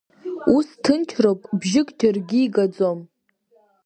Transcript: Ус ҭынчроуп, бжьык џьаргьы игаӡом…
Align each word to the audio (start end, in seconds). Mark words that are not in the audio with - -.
Ус 0.55 0.67
ҭынчроуп, 0.83 1.41
бжьык 1.59 1.89
џьаргьы 1.99 2.39
игаӡом… 2.45 2.99